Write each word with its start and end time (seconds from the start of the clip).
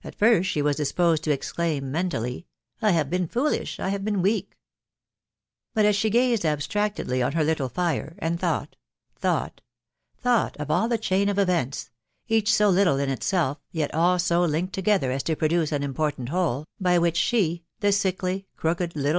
first, 0.17 0.49
she 0.49 0.63
was 0.63 0.77
disposed 0.77 1.23
to 1.23 1.29
exclaim 1.29 1.91
mentally," 1.91 2.47
I 2.81 2.89
hare 2.89 3.05
been 3.05 3.27
foolish— 3.27 3.79
I 3.79 3.89
have 3.89 4.03
been 4.03 4.23
weakJ'.». 4.23 4.47
But 5.75 5.85
as 5.85 5.95
she 5.95 6.09
gazed 6.09 6.43
abstractedly) 6.43 7.21
on» 7.21 7.33
her 7.33 7.43
little 7.43 7.69
fire, 7.69 8.15
aodL 8.19 8.39
thought— 8.39 8.75
thought— 9.19 9.61
thought 10.17 10.57
of 10.57 10.71
all 10.71 10.87
the 10.87 10.97
chain 10.97 11.29
of 11.29 11.37
events 11.37 11.91
(so 12.45 12.69
little 12.69 12.97
in 12.97 13.11
itself, 13.11 13.59
yet 13.71 13.93
all 13.93 14.17
so 14.17 14.41
linked 14.43 14.73
together 14.73 15.11
a* 15.11 15.19
to 15.19 15.35
prodaoa 15.35 15.83
important 15.83 16.29
whole}): 16.29 16.65
by 16.81 16.97
which 16.97 17.17
she, 17.17 17.63
the 17.81 17.91
sickly, 17.91 18.47
crooked,, 18.57 18.95
little? 18.95 19.09